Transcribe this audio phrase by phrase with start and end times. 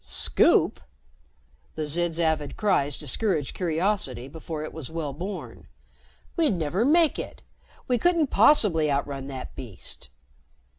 [0.03, 0.79] "Scoop?"
[1.75, 5.67] The Zid's avid cries discouraged curiosity before it was well born.
[6.35, 7.43] "We'd never make it.
[7.87, 10.09] We couldn't possibly outrun that beast."